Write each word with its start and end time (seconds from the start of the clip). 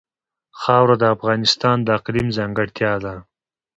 خاوره 0.61 0.95
د 0.99 1.03
افغانستان 1.15 1.77
د 1.83 1.87
اقلیم 1.97 2.27
ځانګړتیا 2.37 2.93
ده. 3.03 3.15